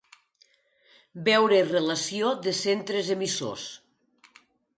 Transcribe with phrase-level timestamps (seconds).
[1.27, 3.69] Veure relació de centres emissors.